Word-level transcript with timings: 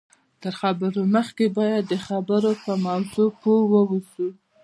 تر 0.41 0.53
خبرو 0.61 1.01
مخکې 1.15 1.45
باید 1.57 1.83
د 1.87 1.93
خبرو 2.07 2.51
په 2.63 2.71
موضوع 2.85 3.29
پوه 3.41 3.61
واوسئ 3.71 4.29